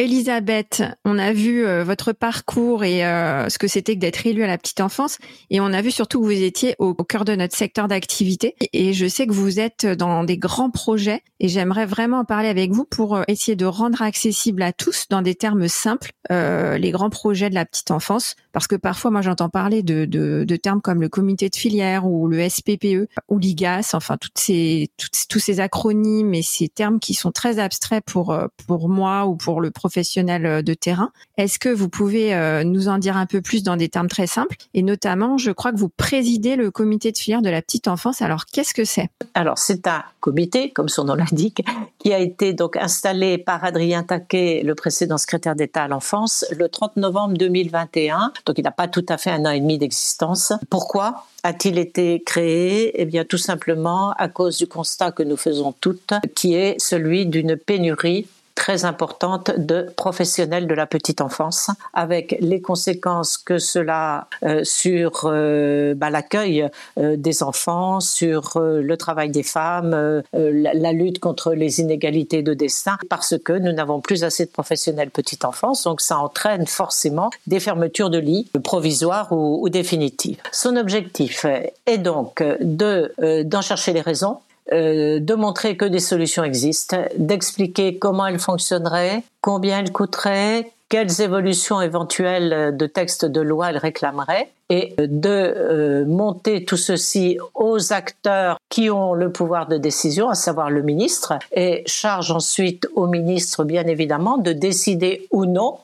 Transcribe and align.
Elisabeth, 0.00 0.84
on 1.04 1.18
a 1.18 1.32
vu 1.32 1.66
euh, 1.66 1.82
votre 1.82 2.12
parcours 2.12 2.84
et 2.84 3.04
euh, 3.04 3.48
ce 3.48 3.58
que 3.58 3.66
c'était 3.66 3.96
que 3.96 3.98
d'être 3.98 4.28
élue 4.28 4.44
à 4.44 4.46
la 4.46 4.56
petite 4.56 4.80
enfance. 4.80 5.18
Et 5.50 5.60
on 5.60 5.72
a 5.72 5.82
vu 5.82 5.90
surtout 5.90 6.20
que 6.20 6.24
vous 6.24 6.30
étiez 6.30 6.76
au, 6.78 6.94
cœur 6.94 7.24
de 7.24 7.34
notre 7.34 7.56
secteur 7.56 7.88
d'activité. 7.88 8.54
Et 8.72 8.92
je 8.92 9.08
sais 9.08 9.26
que 9.26 9.32
vous 9.32 9.58
êtes 9.58 9.86
dans 9.86 10.22
des 10.22 10.38
grands 10.38 10.70
projets. 10.70 11.24
Et 11.40 11.48
j'aimerais 11.48 11.84
vraiment 11.84 12.20
en 12.20 12.24
parler 12.24 12.48
avec 12.48 12.70
vous 12.70 12.84
pour 12.84 13.16
euh, 13.16 13.22
essayer 13.26 13.56
de 13.56 13.66
rendre 13.66 14.00
accessible 14.00 14.62
à 14.62 14.72
tous 14.72 15.06
dans 15.10 15.20
des 15.20 15.34
termes 15.34 15.66
simples 15.66 16.12
les 16.30 16.90
grands 16.90 17.08
projets 17.08 17.48
de 17.48 17.54
la 17.54 17.64
petite 17.64 17.90
enfance. 17.90 18.36
Parce 18.52 18.66
que 18.66 18.76
parfois 18.76 19.10
moi 19.10 19.22
j'entends 19.22 19.48
parler 19.48 19.82
de, 19.82 20.04
de, 20.04 20.56
termes 20.56 20.82
comme 20.82 21.00
le 21.00 21.08
comité 21.08 21.48
de 21.48 21.56
filière 21.56 22.06
ou 22.06 22.28
le 22.28 22.46
SPPE 22.46 23.08
ou 23.28 23.38
l'IGAS, 23.38 23.92
enfin 23.94 24.18
toutes 24.18 24.36
ces 24.36 24.90
tous 25.30 25.38
ces 25.38 25.60
acronymes 25.60 26.34
et 26.34 26.42
ces 26.42 26.68
termes 26.68 27.00
qui 27.00 27.14
sont 27.14 27.32
très 27.32 27.58
abstraits 27.58 28.04
pour 28.04 28.38
pour 28.66 28.90
moi 28.90 29.24
ou 29.26 29.36
pour 29.36 29.62
le 29.62 29.70
professionnel 29.70 29.87
euh, 29.96 30.62
de 30.62 30.74
terrain. 30.74 31.10
Est-ce 31.36 31.58
que 31.58 31.68
vous 31.68 31.88
pouvez 31.88 32.34
euh, 32.34 32.64
nous 32.64 32.88
en 32.88 32.98
dire 32.98 33.16
un 33.16 33.26
peu 33.26 33.40
plus 33.40 33.62
dans 33.62 33.76
des 33.76 33.88
termes 33.88 34.08
très 34.08 34.26
simples? 34.26 34.56
Et 34.74 34.82
notamment, 34.82 35.38
je 35.38 35.50
crois 35.50 35.72
que 35.72 35.78
vous 35.78 35.88
présidez 35.88 36.56
le 36.56 36.70
comité 36.70 37.12
de 37.12 37.18
filière 37.18 37.42
de 37.42 37.50
la 37.50 37.62
petite 37.62 37.88
enfance. 37.88 38.22
Alors, 38.22 38.46
qu'est-ce 38.46 38.74
que 38.74 38.84
c'est? 38.84 39.08
Alors, 39.34 39.58
c'est 39.58 39.86
un 39.86 40.02
comité, 40.20 40.70
comme 40.70 40.88
son 40.88 41.04
nom 41.04 41.14
l'indique, 41.14 41.62
qui 41.98 42.12
a 42.12 42.18
été 42.18 42.52
donc 42.52 42.76
installé 42.76 43.38
par 43.38 43.64
Adrien 43.64 44.02
Taquet, 44.02 44.62
le 44.64 44.74
précédent 44.74 45.18
secrétaire 45.18 45.54
d'État 45.54 45.84
à 45.84 45.88
l'enfance, 45.88 46.44
le 46.56 46.68
30 46.68 46.96
novembre 46.96 47.36
2021. 47.36 48.32
Donc, 48.46 48.58
il 48.58 48.62
n'a 48.62 48.70
pas 48.70 48.88
tout 48.88 49.06
à 49.08 49.18
fait 49.18 49.30
un 49.30 49.44
an 49.44 49.50
et 49.50 49.60
demi 49.60 49.78
d'existence. 49.78 50.52
Pourquoi 50.70 51.26
a-t-il 51.42 51.78
été 51.78 52.22
créé? 52.24 53.00
Eh 53.00 53.04
bien, 53.04 53.24
tout 53.24 53.38
simplement 53.38 54.12
à 54.12 54.28
cause 54.28 54.58
du 54.58 54.66
constat 54.66 55.12
que 55.12 55.22
nous 55.22 55.36
faisons 55.36 55.72
toutes, 55.80 56.12
qui 56.34 56.54
est 56.54 56.78
celui 56.80 57.26
d'une 57.26 57.56
pénurie 57.56 58.26
très 58.58 58.84
importante 58.84 59.52
de 59.56 59.86
professionnels 59.94 60.66
de 60.66 60.74
la 60.74 60.88
petite 60.88 61.20
enfance, 61.20 61.70
avec 61.94 62.36
les 62.40 62.60
conséquences 62.60 63.38
que 63.38 63.58
cela 63.58 64.26
euh, 64.42 64.64
sur 64.64 65.22
euh, 65.26 65.94
bah, 65.94 66.10
l'accueil 66.10 66.68
euh, 66.98 67.16
des 67.16 67.44
enfants, 67.44 68.00
sur 68.00 68.58
le 68.58 68.96
travail 68.96 69.30
des 69.30 69.44
femmes, 69.44 70.22
la, 70.32 70.92
lutte 70.92 71.20
contre 71.20 71.54
les 71.54 71.80
inégalités 71.80 72.42
de 72.42 72.52
destin, 72.52 72.98
parce 73.08 73.36
que 73.38 73.52
nous 73.52 73.70
n'avons 73.70 74.00
plus 74.00 74.24
assez 74.24 74.44
de 74.44 74.50
professionnels 74.50 75.10
petite 75.10 75.44
enfance, 75.44 75.84
donc 75.84 76.00
ça 76.00 76.18
entraîne 76.18 76.66
forcément 76.66 77.30
des 77.46 77.60
fermetures 77.60 78.10
de 78.10 78.18
lits 78.18 78.50
provisoires 78.64 79.30
ou, 79.30 79.60
ou 79.62 79.68
définitives. 79.68 80.38
Son 80.50 80.74
objectif 80.74 81.46
est 81.86 81.98
donc 81.98 82.42
de 82.60 83.12
d'en 83.44 83.62
chercher 83.62 83.92
les 83.92 84.00
raisons 84.00 84.38
euh, 84.72 85.20
de 85.20 85.34
montrer 85.34 85.76
que 85.76 85.84
des 85.84 86.00
solutions 86.00 86.44
existent, 86.44 86.98
d'expliquer 87.16 87.98
comment 87.98 88.26
elles 88.26 88.38
fonctionneraient, 88.38 89.22
combien 89.40 89.80
elles 89.80 89.92
coûteraient, 89.92 90.70
quelles 90.88 91.20
évolutions 91.20 91.80
éventuelles 91.80 92.76
de 92.76 92.86
textes 92.86 93.24
de 93.24 93.40
loi 93.40 93.70
elles 93.70 93.78
réclameraient, 93.78 94.50
et 94.70 94.94
de 94.98 95.28
euh, 95.28 96.04
monter 96.04 96.64
tout 96.64 96.76
ceci 96.76 97.38
aux 97.54 97.92
acteurs 97.92 98.58
qui 98.68 98.90
ont 98.90 99.14
le 99.14 99.32
pouvoir 99.32 99.66
de 99.68 99.78
décision, 99.78 100.28
à 100.28 100.34
savoir 100.34 100.70
le 100.70 100.82
ministre, 100.82 101.38
et 101.52 101.82
charge 101.86 102.30
ensuite 102.30 102.86
au 102.94 103.06
ministre, 103.06 103.64
bien 103.64 103.86
évidemment, 103.86 104.38
de 104.38 104.52
décider 104.52 105.26
ou 105.30 105.46
non 105.46 105.78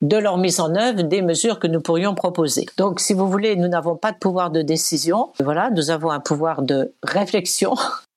de 0.00 0.16
leur 0.16 0.36
mise 0.36 0.58
en 0.58 0.74
œuvre 0.74 1.02
des 1.02 1.22
mesures 1.22 1.60
que 1.60 1.68
nous 1.68 1.80
pourrions 1.80 2.14
proposer. 2.14 2.66
Donc, 2.76 2.98
si 2.98 3.14
vous 3.14 3.30
voulez, 3.30 3.54
nous 3.54 3.68
n'avons 3.68 3.94
pas 3.94 4.10
de 4.10 4.18
pouvoir 4.18 4.50
de 4.50 4.60
décision. 4.60 5.28
Voilà, 5.38 5.70
nous 5.70 5.90
avons 5.90 6.10
un 6.10 6.18
pouvoir 6.18 6.62
de 6.62 6.92
réflexion 7.04 7.74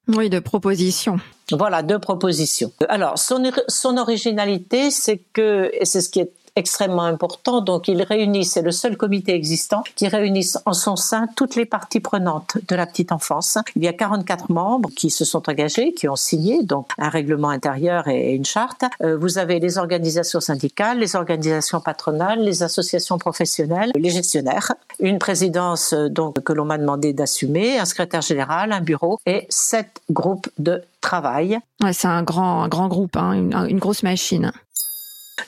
oui, 0.08 0.30
de 0.30 0.40
proposition. 0.40 1.20
Voilà, 1.52 1.84
de 1.84 1.98
propositions. 1.98 2.72
Alors, 2.90 3.18
son, 3.18 3.52
son 3.68 3.98
originalité, 3.98 4.92
c'est 4.92 5.22
que, 5.34 5.72
et 5.74 5.86
c'est 5.86 6.02
ce 6.02 6.10
qui 6.10 6.20
est 6.20 6.32
extrêmement 6.56 7.04
important. 7.04 7.62
Donc, 7.62 7.88
il 7.88 8.02
réunit, 8.02 8.46
c'est 8.46 8.62
le 8.62 8.72
seul 8.72 8.98
comité 8.98 9.34
existant 9.34 9.84
qui 9.96 10.08
réunit 10.08 10.48
en 10.66 10.74
son 10.74 10.96
sein 10.96 11.28
toutes 11.36 11.56
les 11.56 11.66
parties 11.66 12.00
prenantes 12.00 12.58
de 12.68 12.76
la 12.76 12.86
petite 12.86 13.12
enfance. 13.12 13.58
Il 13.76 13.84
y 13.84 13.88
a 13.88 13.94
44 13.94 14.52
membres 14.52 14.90
qui 14.96 15.10
se 15.10 15.26
sont 15.26 15.50
engagés, 15.50 15.94
qui 15.94 16.08
ont 16.08 16.16
signé 16.16 16.64
donc 16.64 16.92
un 16.98 17.10
règlement 17.10 17.50
intérieur 17.50 18.08
et 18.08 18.34
une 18.34 18.46
charte. 18.46 18.84
Euh, 19.02 19.18
vous 19.18 19.38
avez 19.38 19.60
les 19.60 19.78
organisations 19.78 20.40
syndicales, 20.40 21.00
les 21.00 21.16
organisations 21.16 21.82
patronales, 21.82 22.40
les 22.42 22.64
associations 22.64 23.18
professionnelles, 23.18 23.92
les 23.96 24.10
gestionnaires, 24.10 24.74
une 25.00 25.20
présidence 25.20 25.94
euh, 25.94 26.10
donc 26.10 26.42
que 26.42 26.54
l'on 26.54 26.66
m'a 26.66 26.78
demandé 26.78 27.14
d'assumer, 27.14 27.80
un 27.80 27.86
secrétaire 27.86 28.22
général, 28.22 28.72
un 28.72 28.82
bureau 28.82 29.20
et 29.26 29.46
sept 29.50 30.02
groupes 30.10 30.50
de 30.58 30.82
travail. 31.02 31.60
Ouais, 31.84 31.94
c'est 31.94 32.08
un 32.08 32.24
grand, 32.24 32.64
un 32.64 32.68
grand 32.68 32.88
groupe, 32.88 33.16
hein, 33.18 33.34
une, 33.34 33.54
une 33.70 33.80
grosse 33.80 34.04
machine. 34.04 34.52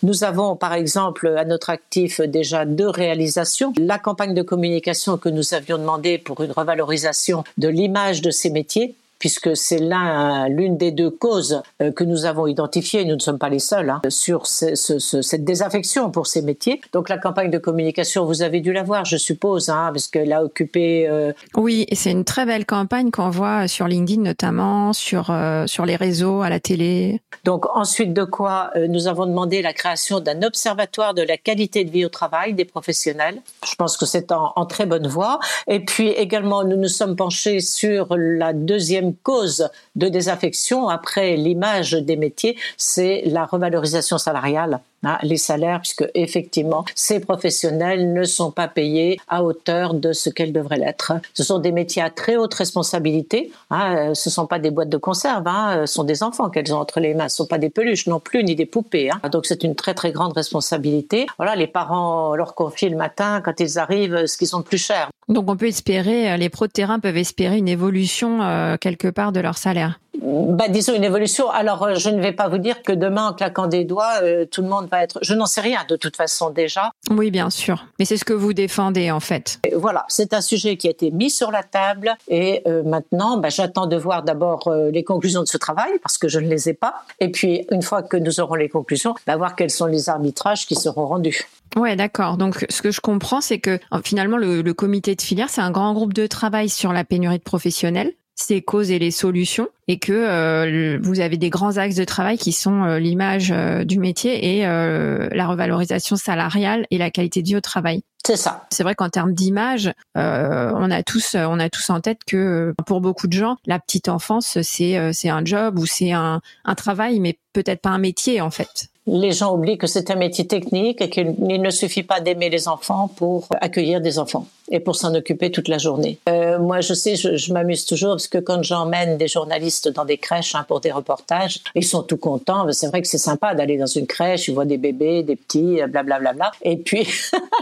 Nous 0.04 0.24
avons 0.24 0.56
par 0.56 0.74
exemple 0.74 1.28
à 1.38 1.46
notre 1.46 1.70
actif 1.70 2.22
déjà 2.22 2.66
deux 2.66 2.90
réalisations. 2.90 3.74
La 3.78 4.00
campagne 4.00 4.34
de 4.34 4.42
communication 4.42 5.18
que 5.18 5.30
nous 5.30 5.54
avions 5.54 5.78
demandé 5.78 6.18
pour 6.18 6.42
une 6.42 6.52
revalorisation 6.52 7.44
de 7.58 7.68
l'image 7.68 8.22
de 8.22 8.32
ces 8.32 8.50
métiers 8.50 8.96
puisque 9.20 9.56
c'est 9.56 9.80
l'un, 9.80 10.48
l'une 10.48 10.78
des 10.78 10.92
deux 10.92 11.10
causes 11.10 11.62
euh, 11.82 11.92
que 11.92 12.04
nous 12.04 12.26
avons 12.26 12.48
identifiées, 12.48 13.06
nous 13.06 13.16
ne 13.16 13.20
sommes 13.20 13.40
pas 13.40 13.50
les 13.50 13.60
seuls, 13.60 13.90
hein, 13.90 14.02
sur 14.10 14.46
cette 14.46 15.44
désaffection 15.44 16.12
pour 16.12 16.28
ces 16.28 16.42
métiers. 16.42 16.82
Donc 16.94 17.10
la 17.10 17.18
campagne 17.18 17.50
de 17.50 17.58
communication, 17.58 18.26
vous 18.26 18.42
avez 18.42 18.62
dû 18.62 18.74
la 18.74 18.84
voir, 18.84 19.06
je 19.06 19.18
suppose, 19.18 19.70
hein, 19.70 19.90
parce 19.94 20.08
qu'elle 20.08 20.34
a 20.34 20.44
occupé... 20.44 21.08
Euh... 21.10 21.34
Oui, 21.56 21.86
c'est 21.94 22.12
une 22.12 22.26
très 22.26 22.46
belle 22.46 22.66
campagne 22.66 23.12
qu'on 23.12 23.30
voit 23.30 23.68
sur 23.68 23.88
LinkedIn 23.88 24.22
notamment, 24.22 24.94
sur, 24.94 25.30
euh, 25.30 25.66
sur 25.68 25.86
les 25.86 25.96
réseaux, 25.96 26.42
à 26.42 26.50
la 26.50 26.60
télé. 26.60 27.22
Donc 27.44 27.66
ensuite 27.76 28.14
de 28.14 28.24
quoi 28.24 28.72
euh, 28.76 28.88
nous 28.88 29.08
avons 29.08 29.26
demandé 29.26 29.62
la 29.62 29.74
création 29.74 30.20
d'un 30.20 30.42
observatoire 30.44 31.14
de 31.14 31.22
la 31.22 31.38
qualité 31.38 31.84
de 31.84 31.92
vie 31.92 32.06
au 32.06 32.10
travail 32.10 32.54
des 32.54 32.66
professionnels. 32.66 33.42
Je 33.66 33.76
pense 33.76 33.98
que 33.98 34.06
c'est 34.06 34.32
en, 34.32 34.54
en 34.56 34.66
très 34.66 34.86
bonne 34.86 35.08
voie. 35.08 35.40
Et 35.68 35.80
puis 35.80 36.10
également, 36.10 36.64
nous 36.64 36.78
nous 36.78 36.88
sommes 36.88 37.16
penchés 37.16 37.60
sur 37.60 38.16
la 38.18 38.54
deuxième 38.54 39.07
cause 39.14 39.70
de 39.96 40.08
désaffection 40.08 40.90
après 40.90 41.36
l'image 41.36 41.92
des 41.94 42.16
métiers, 42.16 42.58
c'est 42.78 43.24
la 43.26 43.46
revalorisation 43.46 44.18
salariale. 44.18 44.80
Hein, 45.04 45.18
les 45.22 45.38
salaires, 45.38 45.80
puisque 45.80 46.06
effectivement, 46.16 46.84
ces 46.96 47.20
professionnels 47.20 48.14
ne 48.14 48.24
sont 48.24 48.52
pas 48.52 48.68
payés 48.68 49.20
à 49.28 49.44
hauteur 49.44 49.94
de 49.94 50.12
ce 50.12 50.30
qu'elles 50.30 50.52
devraient 50.52 50.78
l'être. 50.78 51.14
Ce 51.34 51.44
sont 51.44 51.60
des 51.60 51.72
métiers 51.72 52.02
à 52.02 52.10
très 52.10 52.36
haute 52.36 52.54
responsabilité. 52.56 53.52
Hein, 53.70 54.16
ce 54.16 54.30
ne 54.30 54.32
sont 54.32 54.48
pas 54.48 54.58
des 54.60 54.72
boîtes 54.72 54.90
de 54.90 54.98
conserve, 54.98 55.48
hein, 55.48 55.86
ce 55.86 55.94
sont 55.94 56.04
des 56.04 56.24
enfants 56.24 56.50
qu'elles 56.50 56.74
ont 56.74 56.80
entre 56.80 57.00
les 57.00 57.14
mains. 57.14 57.30
Ce 57.30 57.36
ne 57.36 57.46
sont 57.46 57.48
pas 57.48 57.60
des 57.60 57.70
peluches 57.70 58.08
non 58.08 58.20
plus, 58.20 58.44
ni 58.44 58.56
des 58.56 58.66
poupées. 58.66 59.12
Hein. 59.12 59.30
Donc 59.30 59.46
c'est 59.46 59.64
une 59.64 59.76
très 59.76 59.94
très 59.94 60.12
grande 60.12 60.34
responsabilité. 60.34 61.28
Voilà, 61.38 61.56
les 61.56 61.68
parents 61.68 62.36
leur 62.36 62.56
confient 62.56 62.90
le 62.90 62.98
matin 62.98 63.42
quand 63.42 63.60
ils 63.60 63.78
arrivent 63.78 64.26
ce 64.26 64.36
qu'ils 64.36 64.56
ont 64.56 64.60
de 64.60 64.66
plus 64.66 64.84
cher. 64.84 65.10
Donc 65.30 65.50
on 65.50 65.58
peut 65.58 65.68
espérer, 65.68 66.38
les 66.38 66.50
pros 66.50 66.68
de 66.68 66.72
terrain 66.72 67.00
peuvent 67.00 67.18
espérer 67.18 67.58
une 67.58 67.68
évolution 67.68 68.42
euh, 68.42 68.78
quelque 68.78 69.10
part 69.10 69.32
de 69.32 69.42
leur 69.42 69.58
salaire 69.58 70.00
bah, 70.22 70.68
disons 70.70 70.94
une 70.94 71.04
évolution. 71.04 71.50
Alors, 71.50 71.84
euh, 71.84 71.96
je 71.96 72.10
ne 72.10 72.22
vais 72.22 72.32
pas 72.32 72.48
vous 72.48 72.58
dire 72.58 72.82
que 72.84 72.92
demain, 72.92 73.30
en 73.30 73.34
claquant 73.34 73.68
des 73.68 73.86
doigts, 73.86 74.22
euh, 74.22 74.46
tout 74.46 74.62
le 74.62 74.68
monde 74.68 74.88
va 74.90 75.04
être. 75.04 75.20
Je 75.22 75.34
n'en 75.34 75.46
sais 75.46 75.62
rien 75.62 75.80
de 75.88 75.96
toute 75.96 76.16
façon 76.16 76.50
déjà. 76.50 76.92
Oui, 77.10 77.32
bien 77.32 77.50
sûr. 77.50 77.86
Mais 78.00 78.06
c'est 78.06 78.18
ce 78.18 78.26
que 78.26 78.34
vous 78.34 78.54
défendez 78.54 79.12
en 79.12 79.20
fait. 79.20 79.60
voilà, 79.76 80.06
c'est 80.08 80.34
un 80.34 80.42
sujet 80.42 80.78
qui 80.78 80.88
a 80.88 80.92
été 80.92 81.12
mis 81.12 81.30
sur 81.30 81.52
la 81.52 81.64
table 81.64 82.16
et 82.28 82.62
euh, 82.68 82.84
maintenant, 82.84 83.38
bah, 83.38 83.50
j'attends 83.50 83.88
de 83.88 83.96
voir 83.96 84.24
d'abord 84.24 84.72
les 84.92 85.04
conclusions 85.04 85.42
de 85.42 85.48
ce 85.48 85.58
travail 85.58 85.92
parce 86.02 86.18
que 86.18 86.28
je 86.28 86.40
ne 86.40 86.48
les 86.48 86.70
ai 86.70 86.74
pas. 86.74 87.04
Et 87.20 87.32
puis, 87.32 87.66
une 87.72 87.82
fois 87.82 88.04
que 88.04 88.18
nous 88.18 88.40
aurons 88.40 88.56
les 88.56 88.70
conclusions, 88.70 89.16
bah, 89.26 89.38
voir 89.38 89.56
quels 89.56 89.70
sont 89.70 89.86
les 89.86 90.10
arbitrages 90.10 90.66
qui 90.66 90.76
seront 90.76 91.06
rendus. 91.06 91.48
Ouais, 91.76 91.96
d'accord. 91.96 92.38
Donc, 92.38 92.66
ce 92.70 92.82
que 92.82 92.92
je 92.92 93.02
comprends, 93.02 93.42
c'est 93.42 93.60
que 93.60 93.80
finalement, 94.04 94.38
le, 94.38 94.62
le 94.62 94.74
comité 94.74 95.16
de 95.16 95.22
filière, 95.22 95.50
c'est 95.50 95.62
un 95.62 95.72
grand 95.72 95.94
groupe 95.94 96.14
de 96.14 96.28
travail 96.28 96.70
sur 96.70 96.94
la 96.94 97.04
pénurie 97.04 97.38
de 97.38 97.44
professionnels 97.44 98.14
ses 98.38 98.62
causes 98.62 98.92
et 98.92 99.00
les 99.00 99.12
solutions 99.12 99.68
et 99.88 99.98
que 99.98 100.14
euh, 100.14 101.00
vous 101.02 101.20
avez 101.20 101.38
des 101.38 101.50
grands 101.50 101.78
axes 101.78 101.96
de 101.96 102.04
travail 102.04 102.38
qui 102.38 102.52
sont 102.52 102.84
euh, 102.84 103.00
l'image 103.00 103.52
euh, 103.52 103.84
du 103.84 104.00
métier 104.00 104.60
et 104.60 104.62
la 104.62 105.48
revalorisation 105.48 106.16
salariale 106.16 106.86
et 106.92 106.98
la 106.98 107.10
qualité 107.10 107.42
de 107.42 107.48
vie 107.48 107.56
au 107.56 107.62
travail. 107.62 108.04
C'est 108.26 108.36
ça. 108.36 108.68
C'est 108.72 108.84
vrai 108.84 108.94
qu'en 108.94 109.10
termes 109.10 109.34
d'image, 109.34 109.92
on 110.16 110.92
a 110.92 111.04
tous 111.04 111.36
on 111.36 111.60
a 111.60 111.70
tous 111.70 111.90
en 111.90 112.00
tête 112.00 112.20
que 112.28 112.74
pour 112.86 113.02
beaucoup 113.02 113.28
de 113.28 113.34
gens, 113.34 113.58
la 113.66 113.80
petite 113.80 114.10
enfance 114.10 114.62
c'est 114.62 115.14
c'est 115.14 115.30
un 115.30 115.44
job 115.44 115.80
ou 115.80 115.86
c'est 115.86 116.12
un, 116.12 116.42
un 116.66 116.76
travail 116.76 117.20
mais 117.20 117.40
peut-être 117.54 117.82
pas 117.82 117.90
un 117.90 117.98
métier 118.00 118.42
en 118.42 118.52
fait 118.52 118.90
les 119.08 119.32
gens 119.32 119.56
oublient 119.56 119.78
que 119.78 119.88
c'est 119.88 120.12
un 120.12 120.16
métier 120.16 120.46
technique 120.46 121.02
et 121.02 121.10
qu'il 121.10 121.36
ne 121.40 121.70
suffit 121.70 122.04
pas 122.04 122.20
d'aimer 122.20 122.50
les 122.50 122.68
enfants 122.68 123.10
pour 123.16 123.48
accueillir 123.62 124.02
des 124.02 124.20
enfants 124.20 124.48
et 124.70 124.80
pour 124.80 124.96
s'en 124.96 125.16
occuper 125.16 125.50
toute 125.50 125.70
la 125.70 125.78
journée. 125.78 126.20
Euh, 126.28 126.60
moi, 126.60 126.82
je 126.82 126.94
sais, 126.94 127.16
je, 127.16 127.54
m'amuse 127.54 127.86
toujours 127.86 128.12
parce 128.12 128.28
que 128.28 128.38
quand 128.38 128.64
j'emmène 128.64 129.18
des 129.18 129.30
journalistes 129.30 129.88
dans 129.88 130.04
des 130.04 130.18
crèches 130.18 130.56
hein, 130.56 130.66
pour 130.68 130.82
des 130.82 130.92
reportages, 130.92 131.62
ils 131.74 131.86
sont 131.86 132.04
tout 132.04 132.18
contents. 132.18 132.70
C'est 132.74 132.88
vrai 132.88 133.02
que 133.02 133.08
c'est 133.08 133.18
sympa 133.18 133.56
d'aller 133.56 133.78
dans 133.78 133.86
une 133.86 134.08
crèche, 134.08 134.50
ils 134.50 134.54
voient 134.54 134.66
des 134.66 134.78
bébés, 134.78 135.24
des 135.24 135.38
petits, 135.38 135.76
blablabla. 135.88 136.20
Bla, 136.20 136.20
bla, 136.20 136.34
bla. 136.34 136.52
Et 136.64 136.78
puis, 136.78 137.08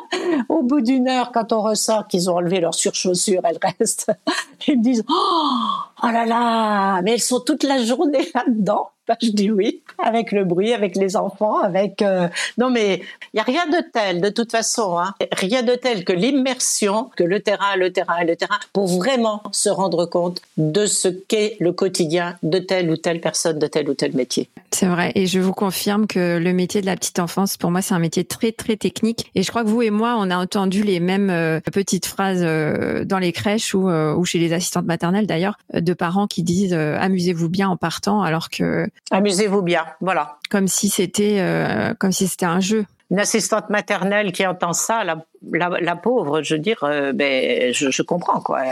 au 0.49 0.63
bout 0.63 0.81
d'une 0.81 1.07
heure, 1.07 1.31
quand 1.31 1.53
on 1.53 1.61
ressort 1.61 2.07
qu'ils 2.07 2.29
ont 2.29 2.37
enlevé 2.37 2.59
leurs 2.59 2.73
surchaussures, 2.73 3.41
elles 3.43 3.59
restent. 3.79 4.11
Ils 4.67 4.79
me 4.79 4.83
disent, 4.83 5.03
oh, 5.07 5.94
oh 6.03 6.07
là 6.07 6.25
là, 6.25 7.01
mais 7.01 7.13
elles 7.13 7.21
sont 7.21 7.39
toute 7.39 7.63
la 7.63 7.83
journée 7.83 8.29
là-dedans. 8.33 8.89
Bah, 9.07 9.15
je 9.21 9.29
dis 9.29 9.51
oui, 9.51 9.83
avec 10.03 10.31
le 10.31 10.45
bruit, 10.45 10.73
avec 10.73 10.95
les 10.95 11.15
enfants, 11.15 11.59
avec 11.59 12.01
euh, 12.01 12.27
non 12.57 12.71
mais 12.71 13.03
il 13.33 13.37
y 13.37 13.39
a 13.39 13.43
rien 13.43 13.67
de 13.67 13.77
tel 13.93 14.19
de 14.19 14.29
toute 14.29 14.51
façon, 14.51 14.97
hein, 14.97 15.13
rien 15.31 15.61
de 15.61 15.75
tel 15.75 16.03
que 16.03 16.11
l'immersion, 16.13 17.11
que 17.15 17.23
le 17.23 17.39
terrain, 17.39 17.75
le 17.75 17.93
terrain 17.93 18.23
le 18.23 18.35
terrain, 18.35 18.57
pour 18.73 18.87
vraiment 18.87 19.43
se 19.51 19.69
rendre 19.69 20.07
compte 20.07 20.41
de 20.57 20.87
ce 20.87 21.07
qu'est 21.07 21.55
le 21.59 21.71
quotidien 21.71 22.35
de 22.41 22.57
telle 22.57 22.89
ou 22.89 22.97
telle 22.97 23.21
personne, 23.21 23.59
de 23.59 23.67
tel 23.67 23.87
ou 23.91 23.93
tel 23.93 24.15
métier. 24.15 24.49
C'est 24.71 24.87
vrai, 24.87 25.11
et 25.13 25.27
je 25.27 25.39
vous 25.39 25.53
confirme 25.53 26.07
que 26.07 26.39
le 26.39 26.53
métier 26.53 26.81
de 26.81 26.87
la 26.87 26.95
petite 26.95 27.19
enfance, 27.19 27.57
pour 27.57 27.69
moi, 27.69 27.83
c'est 27.83 27.93
un 27.93 27.99
métier 27.99 28.25
très 28.25 28.51
très 28.51 28.75
technique. 28.75 29.31
Et 29.35 29.43
je 29.43 29.49
crois 29.49 29.63
que 29.63 29.69
vous 29.69 29.83
et 29.83 29.91
moi, 29.91 30.15
on 30.17 30.31
a 30.31 30.37
entendu 30.37 30.81
les 30.81 30.99
mêmes 30.99 31.29
euh, 31.29 31.59
petites 31.71 32.07
phrases 32.07 32.41
euh, 32.41 33.05
dans 33.05 33.19
les 33.19 33.31
crèches 33.31 33.75
ou 33.75 34.25
chez 34.25 34.39
les 34.39 34.51
assistantes 34.51 34.85
maternelles 34.85 35.27
d'ailleurs, 35.27 35.59
de 35.85 35.93
parents 35.93 36.27
qui 36.27 36.43
disent 36.43 36.73
amusez-vous 36.73 37.49
bien 37.49 37.69
en 37.69 37.77
partant, 37.77 38.21
alors 38.21 38.49
que 38.49 38.87
Amusez-vous 39.11 39.61
bien, 39.61 39.85
voilà. 40.01 40.37
Comme 40.49 40.67
si 40.67 40.89
c'était 40.89 41.37
euh, 41.39 41.93
comme 41.97 42.11
si 42.11 42.27
c'était 42.27 42.45
un 42.45 42.59
jeu. 42.59 42.85
Une 43.11 43.19
assistante 43.19 43.69
maternelle 43.69 44.31
qui 44.31 44.47
entend 44.47 44.73
ça, 44.73 45.03
la, 45.03 45.95
pauvre, 45.95 46.41
je 46.41 46.55
veux 46.55 46.59
dire, 46.59 46.83
euh, 46.83 47.13
ben, 47.13 47.71
je, 47.71 48.01
comprends 48.01 48.39
quoi. 48.39 48.63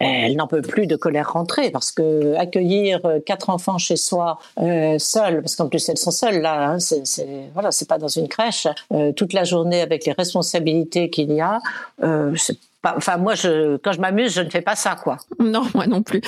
Elle, 0.00 0.34
n'en 0.34 0.46
peut 0.46 0.62
plus 0.62 0.86
de 0.86 0.96
colère 0.96 1.34
rentrée 1.34 1.70
parce 1.70 1.92
que 1.92 2.34
accueillir 2.36 3.04
euh, 3.04 3.20
quatre 3.20 3.50
enfants 3.50 3.76
chez 3.76 3.96
soi 3.96 4.38
euh, 4.58 4.98
seuls, 4.98 5.42
parce 5.42 5.56
qu'en 5.56 5.68
plus 5.68 5.86
elles 5.90 5.98
sont 5.98 6.10
seules 6.10 6.40
là, 6.40 6.70
hein, 6.70 6.78
c'est, 6.78 7.26
voilà, 7.52 7.70
c'est 7.70 7.86
pas 7.86 7.98
dans 7.98 8.08
une 8.08 8.28
crèche, 8.28 8.66
toute 9.14 9.34
la 9.34 9.44
journée 9.44 9.82
avec 9.82 10.06
les 10.06 10.12
responsabilités 10.12 11.10
qu'il 11.10 11.30
y 11.32 11.42
a. 11.42 11.60
enfin, 12.96 13.16
moi, 13.16 13.34
quand 13.82 13.92
je 13.92 14.00
m'amuse, 14.00 14.34
je 14.34 14.42
ne 14.42 14.50
fais 14.50 14.62
pas 14.62 14.76
ça, 14.76 14.96
quoi. 14.96 15.16
Non, 15.38 15.66
moi 15.74 15.86
non 15.86 16.02
plus. 16.02 16.20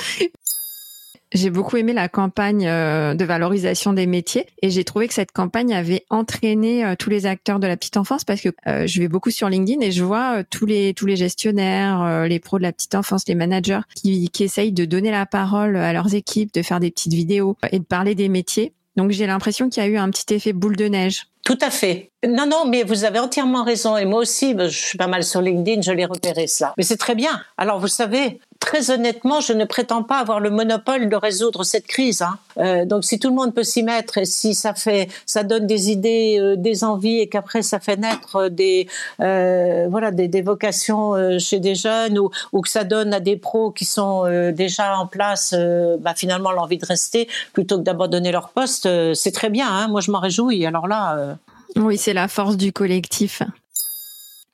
J'ai 1.31 1.51
beaucoup 1.51 1.77
aimé 1.77 1.93
la 1.93 2.09
campagne 2.09 2.65
euh, 2.67 3.13
de 3.13 3.23
valorisation 3.23 3.93
des 3.93 4.07
métiers 4.07 4.47
et 4.63 4.71
j'ai 4.71 4.83
trouvé 4.83 5.07
que 5.07 5.13
cette 5.13 5.31
campagne 5.31 5.75
avait 5.75 6.03
entraîné 6.09 6.83
euh, 6.83 6.95
tous 6.97 7.11
les 7.11 7.27
acteurs 7.27 7.59
de 7.59 7.67
la 7.67 7.77
petite 7.77 7.97
enfance 7.97 8.23
parce 8.23 8.41
que 8.41 8.49
euh, 8.65 8.87
je 8.87 8.99
vais 8.99 9.07
beaucoup 9.07 9.29
sur 9.29 9.47
LinkedIn 9.47 9.81
et 9.81 9.91
je 9.91 10.03
vois 10.03 10.43
tous 10.43 10.65
les 10.65 10.95
tous 10.95 11.05
les 11.05 11.15
gestionnaires, 11.17 12.25
les 12.27 12.39
pros 12.39 12.57
de 12.57 12.63
la 12.63 12.71
petite 12.71 12.95
enfance, 12.95 13.27
les 13.27 13.35
managers 13.35 13.81
qui, 13.95 14.29
qui 14.29 14.43
essayent 14.43 14.71
de 14.71 14.85
donner 14.85 15.11
la 15.11 15.27
parole 15.27 15.75
à 15.75 15.93
leurs 15.93 16.15
équipes, 16.15 16.51
de 16.51 16.63
faire 16.63 16.79
des 16.79 16.89
petites 16.89 17.13
vidéos 17.13 17.57
et 17.71 17.77
de 17.77 17.85
parler 17.85 18.15
des 18.15 18.27
métiers. 18.27 18.73
Donc 18.95 19.11
j'ai 19.11 19.27
l'impression 19.27 19.69
qu'il 19.69 19.83
y 19.83 19.85
a 19.85 19.89
eu 19.89 19.97
un 19.97 20.09
petit 20.09 20.33
effet 20.33 20.51
boule 20.51 20.75
de 20.75 20.85
neige. 20.85 21.27
Tout 21.49 21.57
à 21.61 21.71
fait. 21.71 22.11
Non, 22.27 22.45
non, 22.45 22.65
mais 22.67 22.83
vous 22.83 23.05
avez 23.05 23.17
entièrement 23.17 23.63
raison. 23.63 23.97
Et 23.97 24.05
moi 24.05 24.19
aussi, 24.19 24.55
je 24.55 24.67
suis 24.67 24.99
pas 24.99 25.07
mal 25.07 25.23
sur 25.23 25.41
LinkedIn, 25.41 25.81
je 25.81 25.91
l'ai 25.91 26.05
repéré 26.05 26.45
ça. 26.45 26.75
Mais 26.77 26.83
c'est 26.83 26.95
très 26.95 27.15
bien. 27.15 27.41
Alors, 27.57 27.79
vous 27.79 27.87
savez, 27.87 28.39
très 28.59 28.91
honnêtement, 28.91 29.39
je 29.39 29.53
ne 29.53 29.65
prétends 29.65 30.03
pas 30.03 30.19
avoir 30.19 30.39
le 30.39 30.49
monopole 30.49 31.09
de 31.09 31.15
résoudre 31.15 31.63
cette 31.63 31.87
crise. 31.87 32.21
Hein. 32.21 32.37
Euh, 32.57 32.85
donc, 32.85 33.03
si 33.03 33.17
tout 33.17 33.29
le 33.29 33.35
monde 33.35 33.53
peut 33.53 33.63
s'y 33.63 33.83
mettre 33.83 34.17
et 34.17 34.25
si 34.25 34.53
ça 34.53 34.73
fait, 34.73 35.09
ça 35.25 35.43
donne 35.43 35.65
des 35.65 35.89
idées, 35.89 36.37
euh, 36.39 36.55
des 36.55 36.83
envies 36.83 37.19
et 37.19 37.27
qu'après 37.27 37.61
ça 37.61 37.79
fait 37.79 37.97
naître 37.97 38.49
des, 38.49 38.87
euh, 39.21 39.87
voilà, 39.89 40.11
des, 40.11 40.27
des 40.27 40.41
vocations 40.41 41.15
euh, 41.15 41.39
chez 41.39 41.59
des 41.59 41.75
jeunes 41.75 42.19
ou, 42.19 42.29
ou, 42.51 42.61
que 42.61 42.69
ça 42.69 42.83
donne 42.83 43.13
à 43.13 43.19
des 43.19 43.37
pros 43.37 43.71
qui 43.71 43.85
sont 43.85 44.25
euh, 44.25 44.51
déjà 44.51 44.97
en 44.97 45.07
place, 45.07 45.55
bah, 45.99 46.13
finalement 46.15 46.51
l'envie 46.51 46.77
de 46.77 46.85
rester 46.85 47.27
plutôt 47.53 47.77
que 47.77 47.83
d'abandonner 47.83 48.31
leur 48.31 48.49
poste, 48.49 48.87
c'est 49.13 49.31
très 49.31 49.49
bien. 49.49 49.67
Hein. 49.67 49.87
Moi, 49.87 50.01
je 50.01 50.11
m'en 50.11 50.19
réjouis. 50.19 50.65
Alors 50.65 50.87
là. 50.87 51.37
Oui, 51.75 51.97
c'est 51.97 52.13
la 52.13 52.27
force 52.27 52.57
du 52.57 52.73
collectif. 52.73 53.41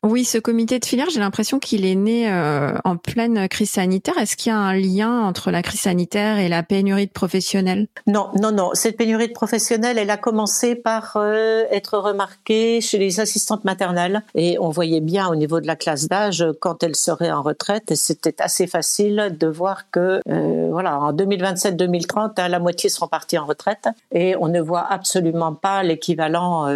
Oui, 0.06 0.24
ce 0.24 0.38
comité 0.38 0.78
de 0.78 0.86
filière, 0.86 1.08
j'ai 1.12 1.20
l'impression 1.20 1.58
qu'il 1.58 1.84
est 1.84 1.96
né 1.96 2.32
euh, 2.32 2.76
en 2.84 2.96
pleine 2.96 3.48
crise 3.50 3.72
sanitaire. 3.72 4.16
Est-ce 4.20 4.38
qu'il 4.38 4.52
y 4.52 4.56
a 4.56 4.60
un 4.60 4.76
lien 4.76 5.24
entre 5.24 5.50
la 5.50 5.64
crise 5.64 5.80
sanitaire 5.80 6.38
et 6.38 6.48
la 6.48 6.62
pénurie 6.62 7.08
de 7.08 7.12
professionnels? 7.12 7.88
Non, 8.06 8.30
non, 8.40 8.52
non. 8.52 8.70
Cette 8.74 8.98
pénurie 8.98 9.30
de 9.30 9.34
professionnels, 9.34 9.98
elle 9.98 10.12
a 10.12 10.18
commencé 10.18 10.76
par 10.76 11.14
euh, 11.16 11.64
être 11.72 11.98
remarquée 11.98 12.82
chez 12.82 13.00
les 13.00 13.20
assistantes 13.20 13.66
maternelles. 13.66 14.22
Et 14.36 14.60
on 14.60 14.70
voyait 14.70 15.02
bien 15.02 15.28
au 15.28 15.34
niveau 15.34 15.60
de 15.60 15.66
la 15.66 15.76
classe 15.76 16.08
d'âge 16.08 16.46
quand 16.60 16.84
elles 16.84 16.96
seraient 16.96 17.32
en 17.32 17.42
retraite. 17.42 17.90
Et 17.90 17.96
c'était 17.96 18.40
assez 18.44 18.68
facile 18.68 19.36
de 19.40 19.48
voir 19.48 19.90
que, 19.90 20.20
euh, 20.30 20.68
voilà, 20.70 21.00
en 21.00 21.14
2027-2030, 21.14 22.34
hein, 22.38 22.48
la 22.48 22.60
moitié 22.60 22.92
seront 22.92 23.08
partis 23.08 23.40
en 23.40 23.48
retraite. 23.48 23.88
Et 24.12 24.36
on 24.40 24.50
ne 24.50 24.62
voit 24.62 24.86
absolument 24.88 25.56
pas 25.56 25.82
l'équivalent 25.82 26.68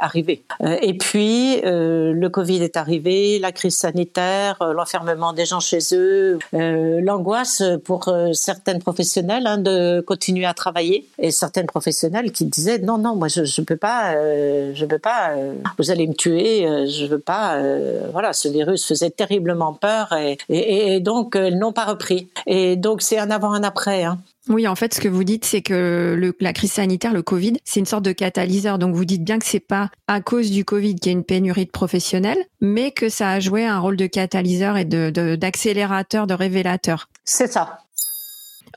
arriver. 0.00 0.44
et 0.60 0.96
puis, 0.96 1.60
le 1.62 2.28
Covid 2.28 2.62
est 2.62 2.69
arrivé, 2.76 3.38
la 3.38 3.52
crise 3.52 3.76
sanitaire, 3.76 4.56
euh, 4.60 4.72
l'enfermement 4.72 5.32
des 5.32 5.44
gens 5.44 5.60
chez 5.60 5.78
eux, 5.92 6.38
euh, 6.54 7.00
l'angoisse 7.00 7.62
pour 7.84 8.08
euh, 8.08 8.32
certaines 8.32 8.80
professionnelles 8.80 9.46
hein, 9.46 9.58
de 9.58 10.00
continuer 10.00 10.46
à 10.46 10.54
travailler 10.54 11.06
et 11.18 11.30
certaines 11.30 11.66
professionnelles 11.66 12.32
qui 12.32 12.44
disaient 12.44 12.78
non 12.78 12.98
non 12.98 13.16
moi 13.16 13.28
je 13.28 13.44
je 13.44 13.60
peux 13.62 13.76
pas 13.76 14.14
je 14.14 14.84
peux 14.84 14.98
pas 14.98 15.32
vous 15.78 15.90
allez 15.90 16.06
me 16.06 16.14
tuer 16.14 16.66
je 16.86 17.06
veux 17.06 17.18
pas 17.18 17.60
voilà 18.12 18.32
ce 18.32 18.48
virus 18.48 18.86
faisait 18.86 19.10
terriblement 19.10 19.72
peur 19.72 20.14
et 20.48 21.00
donc 21.00 21.36
elles 21.36 21.58
n'ont 21.58 21.72
pas 21.72 21.84
repris 21.84 22.28
et 22.46 22.76
donc 22.76 23.02
c'est 23.02 23.18
un 23.18 23.30
avant 23.30 23.52
un 23.52 23.62
après 23.62 24.04
hein. 24.04 24.18
Oui, 24.50 24.66
en 24.66 24.74
fait, 24.74 24.92
ce 24.92 25.00
que 25.00 25.08
vous 25.08 25.22
dites, 25.22 25.44
c'est 25.44 25.62
que 25.62 26.16
le, 26.18 26.36
la 26.40 26.52
crise 26.52 26.72
sanitaire, 26.72 27.12
le 27.12 27.22
Covid, 27.22 27.54
c'est 27.64 27.78
une 27.78 27.86
sorte 27.86 28.04
de 28.04 28.10
catalyseur. 28.10 28.80
Donc, 28.80 28.96
vous 28.96 29.04
dites 29.04 29.22
bien 29.22 29.38
que 29.38 29.46
c'est 29.46 29.60
pas 29.60 29.90
à 30.08 30.20
cause 30.20 30.50
du 30.50 30.64
Covid 30.64 30.96
qu'il 30.96 31.12
y 31.12 31.14
a 31.14 31.18
une 31.18 31.24
pénurie 31.24 31.66
de 31.66 31.70
professionnels, 31.70 32.44
mais 32.60 32.90
que 32.90 33.08
ça 33.08 33.30
a 33.30 33.38
joué 33.38 33.64
un 33.64 33.78
rôle 33.78 33.96
de 33.96 34.06
catalyseur 34.06 34.76
et 34.76 34.84
de 34.84 35.36
d'accélérateur, 35.36 36.26
de, 36.26 36.34
de 36.34 36.38
révélateur. 36.38 37.08
C'est 37.24 37.52
ça. 37.52 37.78